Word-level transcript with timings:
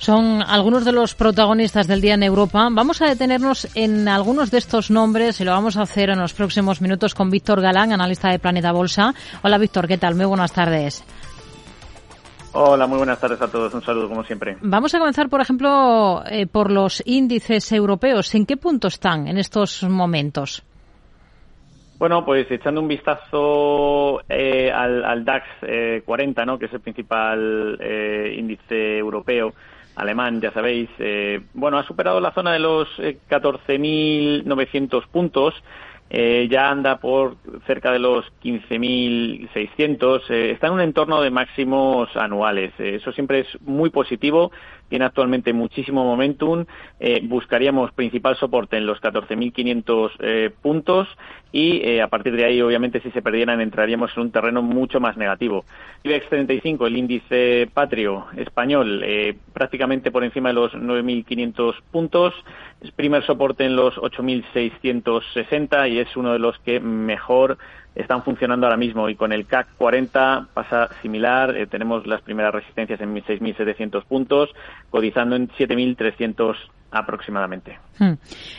Son 0.00 0.42
algunos 0.42 0.86
de 0.86 0.92
los 0.92 1.14
protagonistas 1.14 1.86
del 1.86 2.00
día 2.00 2.14
en 2.14 2.22
Europa. 2.22 2.66
Vamos 2.72 3.02
a 3.02 3.06
detenernos 3.06 3.68
en 3.76 4.08
algunos 4.08 4.50
de 4.50 4.56
estos 4.56 4.90
nombres 4.90 5.42
y 5.42 5.44
lo 5.44 5.50
vamos 5.50 5.76
a 5.76 5.82
hacer 5.82 6.08
en 6.08 6.18
los 6.18 6.32
próximos 6.32 6.80
minutos 6.80 7.14
con 7.14 7.28
Víctor 7.28 7.60
Galán, 7.60 7.92
analista 7.92 8.30
de 8.30 8.38
Planeta 8.38 8.72
Bolsa. 8.72 9.12
Hola 9.42 9.58
Víctor, 9.58 9.86
¿qué 9.86 9.98
tal? 9.98 10.14
Muy 10.14 10.24
buenas 10.24 10.54
tardes. 10.54 11.04
Hola, 12.54 12.86
muy 12.86 12.96
buenas 12.96 13.20
tardes 13.20 13.42
a 13.42 13.50
todos. 13.50 13.74
Un 13.74 13.82
saludo, 13.82 14.08
como 14.08 14.24
siempre. 14.24 14.56
Vamos 14.62 14.94
a 14.94 14.98
comenzar, 14.98 15.28
por 15.28 15.42
ejemplo, 15.42 16.22
eh, 16.24 16.46
por 16.46 16.72
los 16.72 17.02
índices 17.04 17.70
europeos. 17.70 18.34
¿En 18.34 18.46
qué 18.46 18.56
punto 18.56 18.88
están 18.88 19.28
en 19.28 19.36
estos 19.36 19.82
momentos? 19.82 20.62
Bueno, 21.98 22.24
pues 22.24 22.50
echando 22.50 22.80
un 22.80 22.88
vistazo 22.88 24.22
eh, 24.30 24.72
al, 24.72 25.26
DAX 25.26 25.44
40, 26.06 26.42
eh, 26.42 26.46
¿no? 26.46 26.58
que 26.58 26.64
es 26.64 26.72
el 26.72 26.80
principal 26.80 27.78
índice 28.34 28.96
europeo 28.96 29.52
alemán, 30.00 30.40
ya 30.40 30.52
sabéis, 30.52 30.88
bueno, 31.54 31.78
ha 31.78 31.84
superado 31.84 32.20
la 32.20 32.32
zona 32.32 32.52
de 32.52 32.58
los 32.58 32.88
14.900 32.98 35.06
puntos. 35.08 35.54
Eh, 36.12 36.48
ya 36.50 36.68
anda 36.68 36.98
por 36.98 37.36
cerca 37.68 37.92
de 37.92 38.00
los 38.00 38.24
15.600, 38.42 40.22
eh, 40.28 40.50
está 40.50 40.66
en 40.66 40.72
un 40.72 40.80
entorno 40.80 41.22
de 41.22 41.30
máximos 41.30 42.08
anuales. 42.16 42.72
Eh, 42.80 42.96
eso 42.96 43.12
siempre 43.12 43.40
es 43.40 43.62
muy 43.62 43.90
positivo 43.90 44.50
tiene 44.90 45.06
actualmente 45.06 45.54
muchísimo 45.54 46.04
momentum. 46.04 46.66
Eh, 46.98 47.20
buscaríamos 47.22 47.92
principal 47.92 48.36
soporte 48.36 48.76
en 48.76 48.84
los 48.84 49.00
14.500 49.00 50.10
eh, 50.18 50.50
puntos 50.60 51.08
y 51.52 51.80
eh, 51.82 52.02
a 52.02 52.08
partir 52.08 52.36
de 52.36 52.44
ahí, 52.44 52.60
obviamente, 52.60 53.00
si 53.00 53.10
se 53.12 53.22
perdieran, 53.22 53.60
entraríamos 53.60 54.10
en 54.14 54.24
un 54.24 54.30
terreno 54.32 54.60
mucho 54.60 55.00
más 55.00 55.16
negativo. 55.16 55.64
IBEX 56.02 56.28
35, 56.28 56.86
el 56.86 56.96
índice 56.96 57.70
patrio 57.72 58.26
español, 58.36 59.04
prácticamente 59.52 60.10
por 60.10 60.24
encima 60.24 60.50
de 60.50 60.54
los 60.54 60.72
9.500 60.72 61.74
puntos. 61.90 62.34
Primer 62.96 63.24
soporte 63.24 63.64
en 63.64 63.76
los 63.76 63.96
8.660 63.96 65.90
y 65.90 65.98
es 65.98 66.16
uno 66.16 66.32
de 66.32 66.38
los 66.38 66.58
que 66.60 66.80
mejor 66.80 67.58
están 67.94 68.22
funcionando 68.22 68.66
ahora 68.66 68.76
mismo 68.76 69.08
y 69.08 69.16
con 69.16 69.32
el 69.32 69.46
CAC 69.46 69.76
40 69.76 70.48
pasa 70.54 70.88
similar. 71.02 71.56
Eh, 71.56 71.66
tenemos 71.66 72.06
las 72.06 72.22
primeras 72.22 72.54
resistencias 72.54 73.00
en 73.00 73.14
6.700 73.14 74.04
puntos, 74.04 74.50
cotizando 74.90 75.36
en 75.36 75.48
7.300 75.48 76.56
aproximadamente. 76.92 77.78
Hmm. 77.98 78.14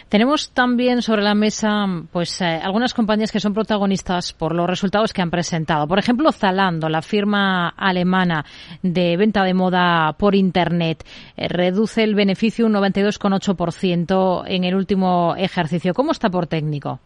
Tenemos 0.10 0.52
también 0.52 1.02
sobre 1.02 1.22
la 1.22 1.36
mesa 1.36 1.86
pues 2.12 2.42
eh, 2.42 2.60
algunas 2.64 2.94
compañías 2.94 3.32
que 3.32 3.40
son 3.40 3.54
protagonistas 3.54 4.34
por 4.34 4.56
los 4.56 4.68
resultados 4.68 5.14
que 5.14 5.22
han 5.22 5.32
presentado. 5.32 5.88
Por 5.88 6.00
ejemplo, 6.00 6.32
Zalando, 6.32 6.88
la 6.90 7.02
firma 7.02 7.70
alemana 7.70 8.46
de 8.82 9.18
venta 9.18 9.44
de 9.44 9.54
moda 9.54 10.14
por 10.14 10.36
internet, 10.36 11.06
eh, 11.36 11.48
reduce 11.48 12.04
el 12.04 12.16
beneficio 12.16 12.66
un 12.66 12.74
92,8% 12.74 14.44
en 14.48 14.64
el 14.64 14.76
último 14.76 15.36
ejercicio. 15.36 15.94
¿Cómo 15.94 16.12
está 16.12 16.30
por 16.30 16.48
técnico? 16.48 17.00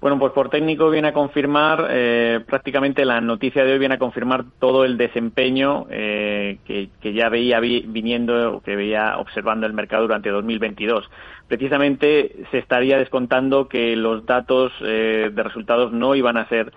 Bueno, 0.00 0.16
pues 0.20 0.32
por 0.32 0.48
técnico 0.48 0.90
viene 0.90 1.08
a 1.08 1.12
confirmar, 1.12 1.88
eh, 1.90 2.38
prácticamente 2.46 3.04
la 3.04 3.20
noticia 3.20 3.64
de 3.64 3.72
hoy 3.72 3.78
viene 3.80 3.96
a 3.96 3.98
confirmar 3.98 4.44
todo 4.60 4.84
el 4.84 4.96
desempeño 4.96 5.86
eh, 5.90 6.58
que, 6.64 7.12
ya 7.12 7.28
veía 7.28 7.58
viniendo 7.58 8.58
o 8.58 8.60
que 8.60 8.76
veía 8.76 9.18
observando 9.18 9.66
el 9.66 9.72
mercado 9.72 10.02
durante 10.02 10.30
2022. 10.30 11.10
Precisamente 11.48 12.44
se 12.52 12.58
estaría 12.58 12.96
descontando 12.96 13.66
que 13.66 13.96
los 13.96 14.24
datos 14.24 14.70
eh, 14.82 15.30
de 15.32 15.42
resultados 15.42 15.92
no 15.92 16.14
iban 16.14 16.36
a 16.36 16.48
ser 16.48 16.72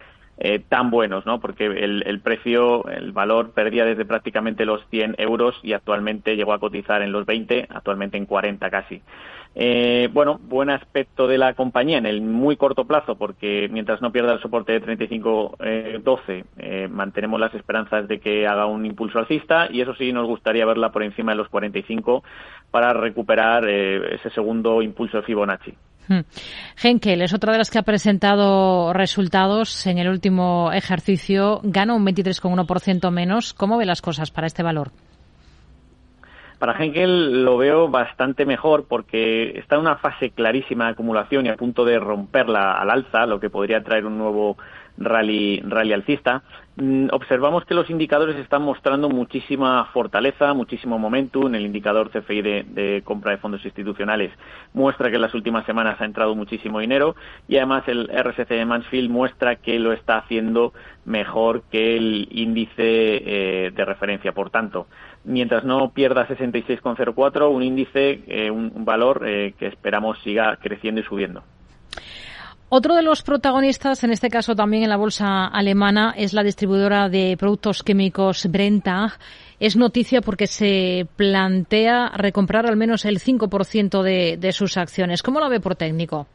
tan 0.70 0.90
buenos, 0.90 1.26
¿no? 1.26 1.40
Porque 1.40 1.66
el, 1.66 2.20
precio, 2.22 2.88
el 2.88 3.12
valor 3.12 3.52
perdía 3.52 3.86
desde 3.86 4.06
prácticamente 4.06 4.66
los 4.66 4.82
100 4.90 5.16
euros 5.20 5.56
y 5.62 5.74
actualmente 5.74 6.36
llegó 6.36 6.54
a 6.54 6.60
cotizar 6.60 7.02
en 7.02 7.12
los 7.12 7.26
20, 7.26 7.68
actualmente 7.70 8.18
en 8.18 8.26
40 8.26 8.70
casi. 8.70 9.02
Eh, 9.54 10.08
bueno, 10.14 10.40
buen 10.42 10.70
aspecto 10.70 11.28
de 11.28 11.38
la 11.38 11.54
compañía 11.56 11.98
en 11.98 12.06
el 12.06 12.22
muy 12.22 12.56
corto 12.56 12.86
plazo, 12.86 13.16
porque 13.18 13.68
mientras 13.72 14.02
no 14.02 14.12
pierda 14.12 14.34
el 14.34 14.40
soporte 14.40 14.72
de 14.72 14.82
35-12, 14.82 16.46
eh, 16.58 16.88
mantenemos 16.90 17.40
las 17.40 17.54
esperanzas 17.54 18.08
de 18.08 18.20
que 18.20 18.48
haga 18.48 18.66
un 18.66 18.86
impulso 18.86 19.20
alcista 19.20 19.68
y 19.70 19.82
eso 19.82 19.94
sí 19.96 20.14
nos 20.14 20.28
gustaría 20.28 20.66
verla 20.66 20.92
por 20.92 21.04
encima 21.04 21.34
de 21.34 21.38
los 21.38 21.50
45 21.50 22.24
para 22.72 22.94
recuperar 22.94 23.68
eh, 23.68 24.16
ese 24.16 24.30
segundo 24.30 24.82
impulso 24.82 25.18
de 25.18 25.24
Fibonacci. 25.24 25.74
Henkel 26.82 27.22
es 27.22 27.34
otra 27.34 27.52
de 27.52 27.58
las 27.58 27.70
que 27.70 27.80
ha 27.80 27.84
presentado 27.84 28.94
resultados 28.94 29.86
en 29.88 29.98
el 29.98 30.10
último 30.10 30.72
ejercicio, 30.72 31.60
gana 31.64 31.94
un 31.94 32.06
23,1% 32.06 33.12
menos. 33.12 33.54
¿Cómo 33.54 33.78
ve 33.78 33.86
las 33.86 34.02
cosas 34.02 34.32
para 34.32 34.48
este 34.48 34.64
valor? 34.64 34.92
Para 36.62 36.78
Henkel 36.78 37.44
lo 37.44 37.58
veo 37.58 37.90
bastante 37.90 38.46
mejor 38.46 38.86
porque 38.88 39.58
está 39.58 39.78
en 39.78 39.82
una 39.82 39.96
fase 39.96 40.30
clarísima 40.30 40.86
de 40.86 40.92
acumulación 40.92 41.48
y 41.48 41.50
a 41.50 41.56
punto 41.56 41.86
de 41.86 41.98
romperla 41.98 42.74
al 42.74 42.92
alza, 42.92 43.26
lo 43.26 43.40
que 43.40 43.50
podría 43.50 43.82
traer 43.82 44.06
un 44.06 44.20
nuevo 44.20 44.58
rally, 44.98 45.62
rally 45.62 45.94
alcista. 45.94 46.44
Mm, 46.78 47.10
observamos 47.12 47.66
que 47.66 47.74
los 47.74 47.90
indicadores 47.90 48.38
están 48.38 48.62
mostrando 48.62 49.10
muchísima 49.10 49.86
fortaleza, 49.94 50.54
muchísimo 50.54 50.98
momentum. 50.98 51.54
El 51.54 51.66
indicador 51.66 52.10
CFI 52.12 52.42
de, 52.42 53.02
compra 53.04 53.32
de 53.32 53.38
fondos 53.38 53.64
institucionales 53.66 54.32
muestra 54.74 55.10
que 55.10 55.16
en 55.16 55.22
las 55.22 55.34
últimas 55.34 55.66
semanas 55.66 56.00
ha 56.00 56.06
entrado 56.06 56.34
muchísimo 56.34 56.80
dinero 56.80 57.16
y 57.48 57.58
además 57.58 57.84
el 57.88 58.08
RSC 58.08 58.48
de 58.48 58.66
Mansfield 58.66 59.10
muestra 59.10 59.58
que 59.58 59.80
lo 59.80 59.92
está 59.92 60.18
haciendo 60.18 60.74
mejor 61.06 61.64
que 61.70 61.98
el 61.98 62.28
índice 62.32 62.76
eh, 62.78 63.72
de 63.76 63.86
referencia. 63.86 64.32
Por 64.32 64.50
tanto, 64.50 64.88
mientras 65.26 65.64
no 65.66 65.92
pierda 65.92 66.28
66,04, 66.28 67.52
un 67.52 67.64
índice, 67.64 68.22
eh, 68.28 68.50
un, 68.50 68.86
valor 68.86 69.24
eh, 69.28 69.54
que 69.58 69.68
esperamos 69.68 70.20
siga 70.24 70.58
creciendo 70.58 71.02
y 71.02 71.04
subiendo. 71.04 71.44
Otro 72.74 72.96
de 72.96 73.04
los 73.04 73.22
protagonistas, 73.22 74.02
en 74.06 74.12
este 74.12 74.30
caso 74.30 74.56
también 74.56 74.84
en 74.84 74.90
la 74.90 74.96
bolsa 74.96 75.46
alemana, 75.46 76.14
es 76.16 76.32
la 76.32 76.42
distribuidora 76.42 77.10
de 77.10 77.36
productos 77.38 77.84
químicos 77.84 78.48
Brenta. 78.50 79.18
Es 79.60 79.76
noticia 79.76 80.22
porque 80.22 80.48
se 80.48 81.06
plantea 81.18 82.14
recomprar 82.16 82.66
al 82.66 82.78
menos 82.78 83.04
el 83.04 83.20
5% 83.20 84.02
de, 84.04 84.38
de 84.38 84.52
sus 84.54 84.78
acciones. 84.78 85.22
¿Cómo 85.22 85.42
lo 85.42 85.50
ve 85.50 85.60
por 85.60 85.76
técnico? 85.76 86.28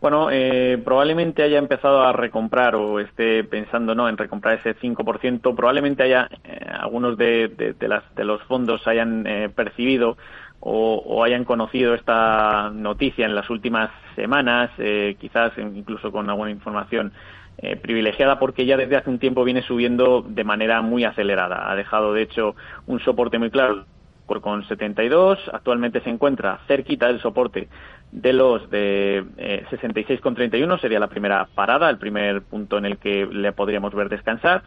Bueno, 0.00 0.30
eh, 0.30 0.78
probablemente 0.84 1.42
haya 1.42 1.58
empezado 1.58 2.02
a 2.02 2.12
recomprar 2.12 2.74
o 2.74 3.00
esté 3.00 3.44
pensando 3.44 3.94
no 3.94 4.08
en 4.08 4.18
recomprar 4.18 4.58
ese 4.58 4.76
5%. 4.76 5.54
Probablemente 5.54 6.02
haya 6.02 6.28
eh, 6.44 6.66
algunos 6.68 7.16
de, 7.16 7.74
de, 7.78 7.88
las, 7.88 8.02
de, 8.14 8.24
los 8.24 8.42
fondos 8.42 8.86
hayan 8.86 9.26
eh, 9.26 9.48
percibido 9.48 10.16
o, 10.60 11.22
hayan 11.24 11.44
conocido 11.44 11.94
esta 11.94 12.70
noticia 12.70 13.26
en 13.26 13.34
las 13.34 13.48
últimas 13.50 13.90
semanas, 14.14 14.70
eh, 14.78 15.16
quizás 15.20 15.52
incluso 15.58 16.10
con 16.10 16.28
alguna 16.28 16.50
información 16.50 17.12
eh, 17.58 17.76
privilegiada 17.76 18.38
porque 18.38 18.66
ya 18.66 18.76
desde 18.76 18.96
hace 18.96 19.10
un 19.10 19.18
tiempo 19.18 19.44
viene 19.44 19.62
subiendo 19.62 20.22
de 20.26 20.44
manera 20.44 20.82
muy 20.82 21.04
acelerada. 21.04 21.70
Ha 21.70 21.76
dejado, 21.76 22.12
de 22.12 22.22
hecho, 22.22 22.54
un 22.86 23.00
soporte 23.00 23.38
muy 23.38 23.50
claro 23.50 23.84
con 24.26 24.66
72, 24.66 25.38
actualmente 25.52 26.00
se 26.00 26.10
encuentra 26.10 26.58
cerquita 26.66 27.06
del 27.06 27.20
soporte 27.20 27.68
de 28.10 28.32
los 28.32 28.68
de 28.70 29.24
eh, 29.36 29.64
66,31, 29.70 30.80
sería 30.80 30.98
la 30.98 31.06
primera 31.06 31.46
parada, 31.54 31.88
el 31.90 31.98
primer 31.98 32.42
punto 32.42 32.78
en 32.78 32.86
el 32.86 32.98
que 32.98 33.26
le 33.26 33.52
podríamos 33.52 33.94
ver 33.94 34.08
descansar 34.08 34.62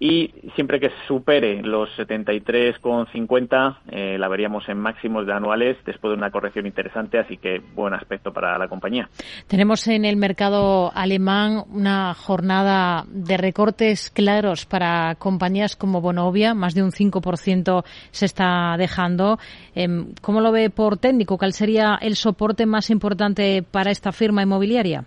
y 0.00 0.34
siempre 0.54 0.80
que 0.80 0.90
supere 1.06 1.62
los 1.62 1.88
73,50 1.96 3.78
eh, 3.88 4.18
la 4.18 4.28
veríamos 4.28 4.68
en 4.68 4.78
máximos 4.78 5.26
de 5.26 5.32
anuales 5.32 5.76
después 5.86 6.10
de 6.10 6.18
una 6.18 6.30
corrección 6.30 6.66
interesante, 6.66 7.18
así 7.18 7.36
que 7.36 7.60
buen 7.74 7.94
aspecto 7.94 8.32
para 8.32 8.58
la 8.58 8.68
compañía. 8.68 9.08
Tenemos 9.46 9.86
en 9.88 10.04
el 10.04 10.16
mercado 10.16 10.90
alemán 10.94 11.64
una 11.72 12.12
jornada 12.14 13.04
de 13.08 13.36
recortes 13.36 14.10
claros 14.10 14.66
para 14.66 15.14
compañías 15.16 15.76
como 15.76 16.00
Bonovia, 16.00 16.54
más 16.54 16.74
de 16.74 16.82
un 16.82 16.90
5% 16.90 17.84
se 18.10 18.26
está 18.26 18.76
dejando. 18.76 19.38
Em, 19.74 20.12
¿Cómo 20.20 20.40
lo 20.40 20.52
ve 20.52 20.70
por 20.70 20.98
técnico? 20.98 21.38
¿Cuál 21.38 21.52
sería 21.52 21.98
el 22.00 22.16
soporte 22.16 22.66
más 22.66 22.90
importante 22.90 23.62
para 23.62 23.90
esta 23.90 24.12
firma 24.12 24.42
inmobiliaria? 24.42 25.04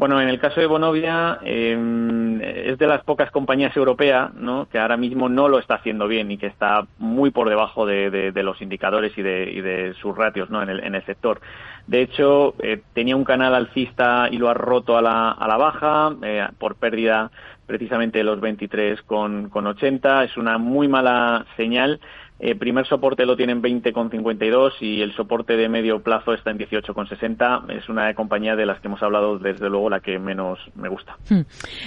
Bueno, 0.00 0.18
en 0.18 0.30
el 0.30 0.40
caso 0.40 0.62
de 0.62 0.66
Bonovia 0.66 1.40
em, 1.42 2.40
es 2.40 2.78
de 2.78 2.86
las 2.86 3.04
pocas 3.04 3.30
compañías 3.30 3.76
europeas 3.76 4.32
¿no? 4.32 4.66
que 4.66 4.78
ahora 4.78 4.96
mismo 4.96 5.28
no 5.28 5.46
lo 5.46 5.58
está 5.58 5.74
haciendo 5.74 6.08
bien 6.08 6.30
y 6.30 6.38
que 6.38 6.46
está 6.46 6.86
muy 6.96 7.30
por 7.30 7.50
debajo 7.50 7.84
de, 7.84 8.32
los 8.34 8.62
indicadores 8.62 9.12
y 9.18 9.20
de, 9.20 9.92
sus 10.00 10.16
ratios 10.16 10.48
¿no? 10.48 10.62
en, 10.62 10.94
el, 10.94 11.04
sector. 11.04 11.42
De 11.86 12.00
hecho, 12.00 12.54
eh, 12.60 12.80
tenía 12.94 13.14
un 13.14 13.24
canal 13.24 13.54
alcista 13.54 14.28
y 14.30 14.38
lo 14.38 14.48
ha 14.48 14.54
roto 14.54 14.96
a 14.96 15.02
la, 15.02 15.32
a 15.32 15.46
la 15.46 15.58
baja 15.58 16.14
eh, 16.22 16.48
por 16.58 16.76
pérdida 16.76 17.30
precisamente 17.66 18.16
de 18.16 18.24
los 18.24 18.40
23,80. 18.40 20.24
Es 20.24 20.38
una 20.38 20.56
muy 20.56 20.88
mala 20.88 21.44
señal 21.58 22.00
Eh, 22.42 22.54
primer 22.54 22.86
soporte 22.86 23.26
lo 23.26 23.36
tiene 23.36 23.52
en 23.52 23.62
20,52 23.62 24.72
y 24.80 25.02
el 25.02 25.14
soporte 25.14 25.56
de 25.56 25.68
medio 25.68 26.02
plazo 26.02 26.32
está 26.32 26.50
en 26.50 26.58
18,60. 26.58 27.70
Es 27.76 27.88
una 27.90 28.14
compañía 28.14 28.56
de 28.56 28.64
las 28.64 28.80
que 28.80 28.88
hemos 28.88 29.02
hablado, 29.02 29.38
desde 29.38 29.68
luego, 29.68 29.90
la 29.90 30.00
que 30.00 30.18
menos 30.18 30.58
me 30.74 30.88
gusta. 30.88 31.16
Hmm. 31.28 31.42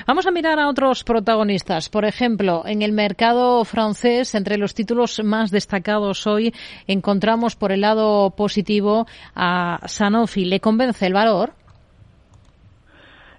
Vamos 0.06 0.28
a 0.28 0.32
mirar 0.32 0.60
a 0.60 0.70
otros 0.70 1.04
protagonistas. 1.04 1.90
Por 1.90 2.06
ejemplo, 2.06 2.64
en 2.66 2.84
el 2.84 2.92
mercado 2.92 3.66
francés, 3.66 4.36
entre 4.36 4.58
los 4.58 4.76
títulos 4.76 5.24
más 5.24 5.50
destacados 5.50 6.28
hoy, 6.28 6.54
encontramos 6.86 7.56
por 7.56 7.72
el 7.72 7.82
lado 7.82 8.36
positivo 8.36 9.08
a 9.36 9.80
Sanofi. 9.88 10.46
¿Le 10.46 10.60
convence 10.60 11.08
el 11.08 11.14
valor? 11.14 11.63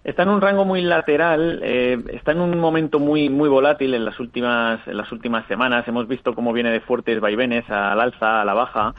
Está 0.05 0.25
en 0.25 0.29
un 0.29 0.43
rango 0.43 0.67
muy 0.67 0.83
lateral, 0.83 1.61
eh, 1.62 1.97
está 2.12 2.33
en 2.33 2.43
un 2.43 2.59
momento 2.59 2.99
muy 2.99 3.31
muy 3.31 3.49
volátil 3.49 3.95
en 3.95 4.05
las 4.05 4.21
últimas 4.21 4.87
en 4.87 4.99
las 4.99 5.11
últimas 5.11 5.47
semanas. 5.47 5.89
Hemos 5.89 6.06
visto 6.06 6.35
cómo 6.35 6.53
viene 6.53 6.71
de 6.71 6.81
fuertes 6.81 7.21
vaivenes 7.21 7.69
al 7.71 7.99
alza, 7.99 8.43
a 8.43 8.45
la 8.45 8.53
baja. 8.53 8.95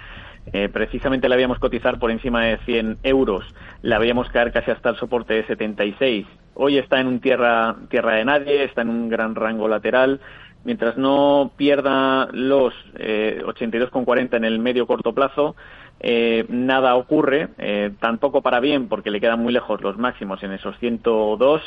Eh, 0.51 0.67
precisamente 0.67 1.29
la 1.29 1.35
habíamos 1.35 1.59
cotizar 1.59 1.99
por 1.99 2.09
encima 2.09 2.45
de 2.45 2.57
100 2.57 2.97
euros, 3.03 3.45
la 3.83 3.97
habíamos 3.97 4.29
caer 4.29 4.51
casi 4.51 4.71
hasta 4.71 4.89
el 4.89 4.95
soporte 4.95 5.35
de 5.35 5.45
76. 5.45 6.25
Hoy 6.55 6.79
está 6.79 6.99
en 6.99 7.05
un 7.05 7.19
tierra 7.19 7.75
tierra 7.89 8.15
de 8.15 8.25
nadie, 8.25 8.63
está 8.63 8.81
en 8.81 8.89
un 8.89 9.07
gran 9.07 9.35
rango 9.35 9.67
lateral. 9.67 10.19
Mientras 10.63 10.97
no 10.97 11.51
pierda 11.55 12.27
los 12.31 12.73
eh, 12.97 13.43
82,40 13.45 14.37
en 14.37 14.45
el 14.45 14.57
medio 14.57 14.87
corto 14.87 15.13
plazo, 15.13 15.55
eh, 15.99 16.45
nada 16.49 16.95
ocurre, 16.95 17.49
eh, 17.57 17.91
tampoco 17.99 18.41
para 18.41 18.59
bien 18.59 18.87
porque 18.87 19.09
le 19.09 19.21
quedan 19.21 19.41
muy 19.41 19.53
lejos 19.53 19.81
los 19.81 19.97
máximos 19.97 20.43
en 20.43 20.51
esos 20.51 20.77
102. 20.79 21.61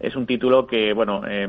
Es 0.00 0.16
un 0.16 0.26
título 0.26 0.66
que, 0.66 0.92
bueno, 0.92 1.22
eh, 1.28 1.48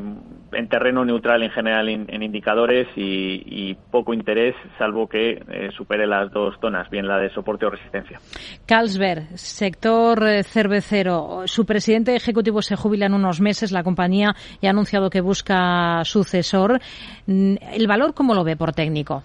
en 0.52 0.68
terreno 0.68 1.04
neutral 1.04 1.42
en 1.42 1.50
general 1.50 1.88
en, 1.88 2.22
indicadores 2.22 2.86
y, 2.94 3.74
poco 3.90 4.14
interés, 4.14 4.54
salvo 4.78 5.08
que 5.08 5.42
eh, 5.50 5.70
supere 5.76 6.06
las 6.06 6.30
dos 6.30 6.54
zonas, 6.60 6.88
bien 6.88 7.08
la 7.08 7.18
de 7.18 7.30
soporte 7.30 7.66
o 7.66 7.70
resistencia. 7.70 8.20
Carlsberg, 8.66 9.36
sector 9.36 10.44
cervecero. 10.44 11.42
Su 11.46 11.66
presidente 11.66 12.14
ejecutivo 12.14 12.62
se 12.62 12.76
jubila 12.76 13.06
en 13.06 13.14
unos 13.14 13.40
meses. 13.40 13.72
La 13.72 13.82
compañía 13.82 14.36
ya 14.62 14.68
ha 14.68 14.72
anunciado 14.72 15.10
que 15.10 15.20
busca 15.20 16.04
sucesor. 16.04 16.80
Mm, 17.26 17.56
¿El 17.72 17.86
valor 17.88 18.14
cómo 18.14 18.34
lo 18.34 18.44
ve 18.44 18.56
por 18.56 18.72
técnico? 18.72 19.24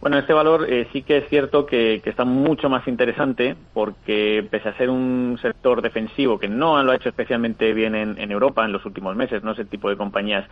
Bueno, 0.00 0.16
este 0.16 0.32
valor 0.32 0.66
eh, 0.70 0.86
sí 0.92 1.02
que 1.02 1.16
es 1.18 1.28
cierto 1.28 1.66
que, 1.66 2.00
está 2.04 2.24
mucho 2.24 2.68
más 2.68 2.86
interesante 2.86 3.56
porque 3.74 4.46
pese 4.48 4.68
a 4.68 4.76
ser 4.76 4.90
un 4.90 5.36
sector 5.42 5.82
defensivo 5.82 6.38
que 6.38 6.48
no 6.48 6.80
lo 6.84 6.92
ha 6.92 6.96
hecho 6.96 7.08
especialmente 7.08 7.72
bien 7.72 7.96
en, 7.96 8.30
Europa 8.30 8.64
en 8.64 8.72
los 8.72 8.86
últimos 8.86 9.16
meses, 9.16 9.42
no 9.42 9.52
es 9.52 9.58
el 9.58 9.66
tipo 9.66 9.90
de 9.90 9.96
compañías 9.96 10.48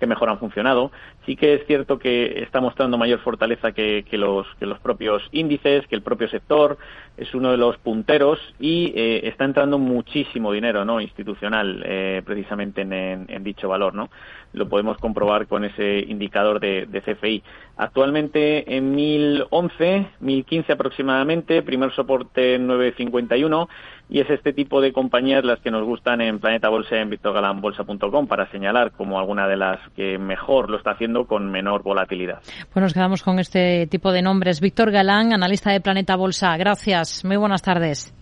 que 0.00 0.06
mejor 0.06 0.30
han 0.30 0.38
funcionado, 0.38 0.90
sí 1.26 1.36
que 1.36 1.54
es 1.54 1.66
cierto 1.66 1.98
que 1.98 2.42
está 2.42 2.60
mostrando 2.60 2.98
mayor 2.98 3.20
fortaleza 3.20 3.72
que, 3.72 4.04
los, 4.12 4.46
que 4.58 4.66
los 4.66 4.80
propios 4.80 5.22
índices, 5.30 5.86
que 5.86 5.94
el 5.94 6.02
propio 6.02 6.28
sector, 6.28 6.78
es 7.16 7.34
uno 7.34 7.50
de 7.50 7.58
los 7.58 7.76
punteros 7.76 8.38
y 8.58 8.92
eh, 8.96 9.28
está 9.28 9.44
entrando 9.44 9.78
muchísimo 9.78 10.52
dinero 10.52 10.86
no 10.86 11.02
institucional 11.02 11.82
eh, 11.84 12.22
precisamente 12.24 12.80
en, 12.80 13.44
dicho 13.44 13.68
valor. 13.68 13.94
¿no? 13.94 14.08
Lo 14.54 14.68
podemos 14.68 14.96
comprobar 14.96 15.46
con 15.46 15.64
ese 15.64 16.00
indicador 16.08 16.60
de, 16.60 16.86
de 16.86 17.02
CFI. 17.02 17.42
Actualmente 17.76 18.76
en 18.76 18.94
1011, 18.94 20.06
1015 20.20 20.72
aproximadamente, 20.72 21.62
primer 21.62 21.92
soporte 21.92 22.58
951 22.58 23.68
y 24.10 24.20
es 24.20 24.28
este 24.28 24.52
tipo 24.52 24.80
de 24.80 24.92
compañías 24.92 25.44
las 25.44 25.60
que 25.60 25.70
nos 25.70 25.84
gustan 25.84 26.20
en 26.20 26.40
Planeta 26.40 26.68
Bolsa 26.68 26.96
y 26.96 26.98
en 26.98 27.10
victorgalanbolsa.com 27.10 28.26
para 28.26 28.50
señalar 28.50 28.90
como 28.90 29.20
alguna 29.20 29.46
de 29.46 29.56
las 29.56 29.78
que 29.94 30.18
mejor 30.18 30.68
lo 30.68 30.78
está 30.78 30.90
haciendo 30.90 31.26
con 31.26 31.50
menor 31.50 31.84
volatilidad. 31.84 32.40
Pues 32.72 32.82
nos 32.82 32.92
quedamos 32.92 33.22
con 33.22 33.38
este 33.38 33.86
tipo 33.86 34.10
de 34.10 34.22
nombres. 34.22 34.60
Víctor 34.60 34.90
Galán, 34.90 35.32
analista 35.32 35.70
de 35.70 35.80
Planeta 35.80 36.16
Bolsa. 36.16 36.56
Gracias. 36.56 37.24
Muy 37.24 37.36
buenas 37.36 37.62
tardes. 37.62 38.12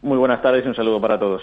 Muy 0.00 0.16
buenas 0.16 0.40
tardes 0.40 0.64
y 0.64 0.68
un 0.68 0.74
saludo 0.74 1.00
para 1.00 1.18
todos. 1.18 1.42